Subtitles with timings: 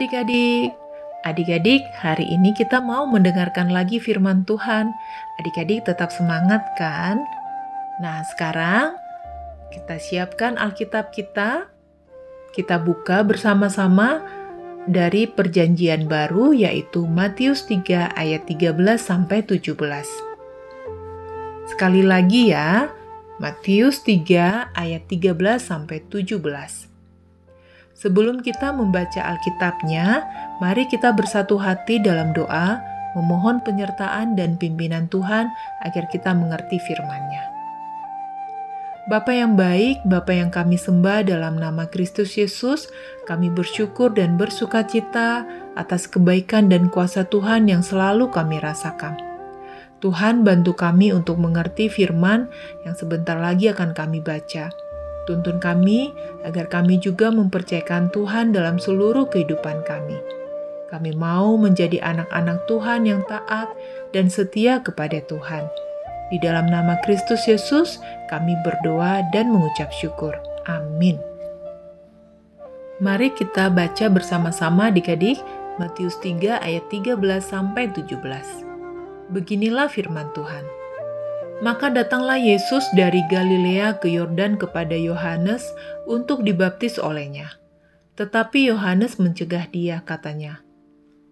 [0.00, 0.72] Adik-adik.
[1.28, 4.88] Adik-adik, hari ini kita mau mendengarkan lagi firman Tuhan.
[5.36, 7.20] Adik-adik tetap semangat kan?
[8.00, 8.96] Nah, sekarang
[9.68, 11.68] kita siapkan Alkitab kita.
[12.56, 14.24] Kita buka bersama-sama
[14.88, 19.76] dari perjanjian baru yaitu Matius 3 ayat 13 sampai 17.
[21.68, 22.88] Sekali lagi ya,
[23.36, 26.89] Matius 3 ayat 13 sampai 17.
[28.00, 30.24] Sebelum kita membaca Alkitabnya,
[30.56, 32.80] mari kita bersatu hati dalam doa,
[33.12, 35.52] memohon penyertaan dan pimpinan Tuhan
[35.84, 37.44] agar kita mengerti firman-Nya.
[39.04, 42.88] Bapa yang baik, Bapa yang kami sembah dalam nama Kristus Yesus,
[43.28, 45.44] kami bersyukur dan bersuka cita
[45.76, 49.20] atas kebaikan dan kuasa Tuhan yang selalu kami rasakan.
[50.00, 52.48] Tuhan bantu kami untuk mengerti firman
[52.88, 54.72] yang sebentar lagi akan kami baca
[55.28, 60.16] Tuntun kami agar kami juga mempercayakan Tuhan dalam seluruh kehidupan kami.
[60.90, 63.70] Kami mau menjadi anak-anak Tuhan yang taat
[64.10, 65.68] dan setia kepada Tuhan.
[66.34, 70.34] Di dalam nama Kristus Yesus, kami berdoa dan mengucap syukur.
[70.66, 71.18] Amin.
[73.00, 75.40] Mari kita baca bersama-sama adik-adik
[75.80, 78.12] Matius 3 ayat 13 sampai 17.
[79.32, 80.79] Beginilah firman Tuhan.
[81.60, 85.60] Maka datanglah Yesus dari Galilea ke Yordan kepada Yohanes
[86.08, 87.52] untuk dibaptis olehnya.
[88.16, 90.64] Tetapi Yohanes mencegah dia, katanya,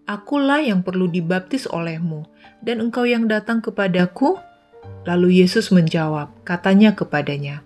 [0.05, 2.29] Akulah yang perlu dibaptis olehmu,
[2.61, 4.37] dan engkau yang datang kepadaku?
[5.09, 7.65] Lalu Yesus menjawab, katanya kepadanya,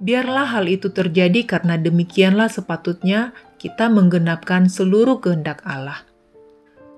[0.00, 6.04] Biarlah hal itu terjadi karena demikianlah sepatutnya kita menggenapkan seluruh kehendak Allah.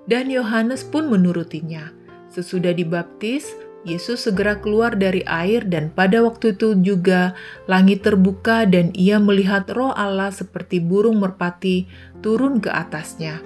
[0.07, 1.91] Dan Yohanes pun menurutinya.
[2.27, 3.47] Sesudah dibaptis,
[3.87, 7.39] Yesus segera keluar dari air dan pada waktu itu juga
[7.71, 11.87] langit terbuka dan ia melihat roh Allah seperti burung merpati
[12.19, 13.39] turun ke atasnya.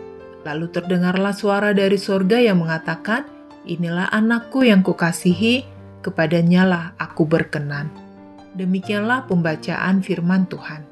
[0.49, 3.29] Lalu terdengarlah suara dari sorga yang mengatakan,
[3.69, 5.69] Inilah anakku yang kukasihi,
[6.01, 7.93] kepadanya lah aku berkenan.
[8.57, 10.89] Demikianlah pembacaan firman Tuhan.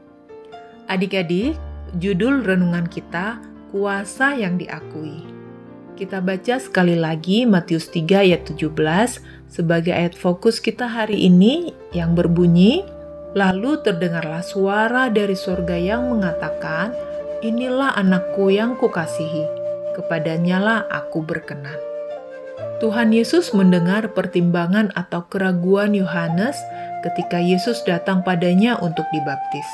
[0.93, 1.57] Adik-adik,
[1.97, 3.41] judul renungan kita,
[3.73, 5.38] Kuasa yang Diakui.
[5.99, 8.71] Kita baca sekali lagi Matius 3 ayat 17
[9.51, 12.87] sebagai ayat fokus kita hari ini yang berbunyi,
[13.37, 16.97] Lalu terdengarlah suara dari surga yang mengatakan,
[17.39, 19.47] Inilah anakku yang kukasihi,
[19.95, 21.77] kepadanya lah aku berkenan.
[22.83, 26.59] Tuhan Yesus mendengar pertimbangan atau keraguan Yohanes
[27.07, 29.67] ketika Yesus datang padanya untuk dibaptis.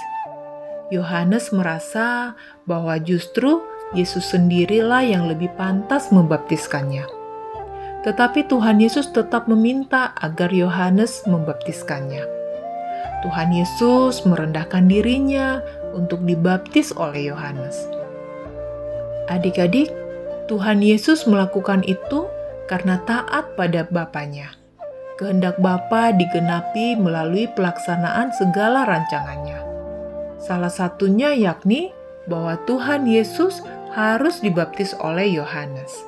[0.93, 2.37] Yohanes merasa
[2.69, 7.05] bahwa justru Yesus sendirilah yang lebih pantas membaptiskannya.
[8.09, 12.25] Tetapi Tuhan Yesus tetap meminta agar Yohanes membaptiskannya.
[13.25, 15.65] Tuhan Yesus merendahkan dirinya
[15.97, 17.77] untuk dibaptis oleh Yohanes.
[19.33, 19.89] Adik-adik,
[20.53, 22.29] Tuhan Yesus melakukan itu
[22.69, 24.53] karena taat pada Bapaknya.
[25.17, 29.63] Kehendak Bapa digenapi melalui pelaksanaan segala rancangannya.
[30.43, 31.95] Salah satunya yakni
[32.29, 36.05] bahwa Tuhan Yesus harus dibaptis oleh Yohanes.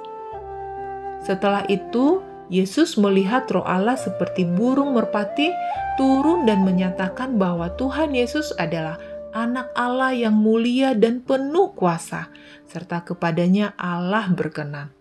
[1.23, 5.51] Setelah itu, Yesus melihat roh Allah seperti burung merpati
[5.99, 8.99] turun dan menyatakan bahwa Tuhan Yesus adalah
[9.35, 12.31] anak Allah yang mulia dan penuh kuasa,
[12.71, 14.95] serta kepadanya Allah berkenan.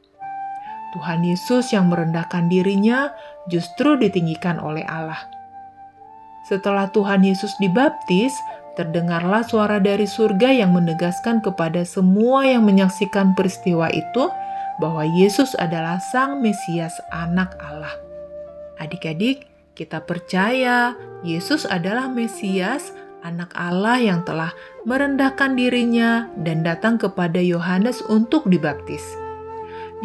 [0.97, 3.11] Tuhan Yesus yang merendahkan dirinya
[3.51, 5.27] justru ditinggikan oleh Allah.
[6.47, 8.31] Setelah Tuhan Yesus dibaptis,
[8.75, 14.27] terdengarlah suara dari surga yang menegaskan kepada semua yang menyaksikan peristiwa itu
[14.79, 17.95] bahwa Yesus adalah Sang Mesias, Anak Allah.
[18.79, 22.91] Adik-adik, kita percaya Yesus adalah Mesias,
[23.25, 24.53] Anak Allah yang telah
[24.85, 29.01] merendahkan dirinya dan datang kepada Yohanes untuk dibaptis.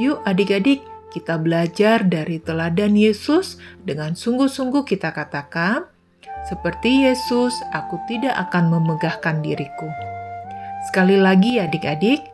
[0.00, 0.80] Yuk, adik-adik,
[1.10, 5.90] kita belajar dari teladan Yesus dengan sungguh-sungguh kita katakan,
[6.48, 9.88] seperti Yesus, aku tidak akan memegahkan diriku.
[10.88, 12.24] Sekali lagi adik-adik,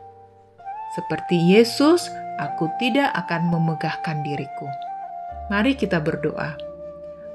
[0.95, 2.09] seperti Yesus,
[2.39, 4.71] aku tidak akan memegahkan diriku.
[5.51, 6.57] Mari kita berdoa.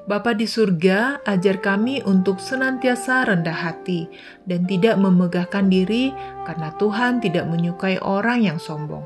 [0.09, 4.09] Bapa di surga, ajar kami untuk senantiasa rendah hati
[4.49, 6.09] dan tidak memegahkan diri
[6.49, 9.05] karena Tuhan tidak menyukai orang yang sombong.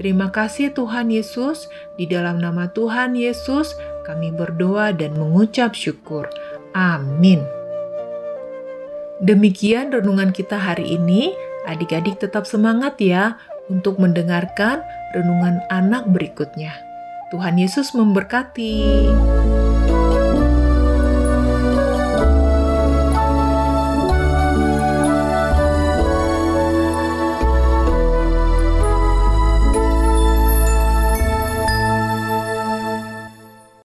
[0.00, 1.68] Terima kasih Tuhan Yesus,
[2.00, 3.76] di dalam nama Tuhan Yesus
[4.08, 6.26] kami berdoa dan mengucap syukur.
[6.72, 7.44] Amin.
[9.22, 11.30] Demikian renungan kita hari ini.
[11.62, 13.38] Adik-adik tetap semangat ya
[13.70, 14.82] untuk mendengarkan
[15.14, 16.74] renungan anak berikutnya.
[17.30, 19.06] Tuhan Yesus memberkati.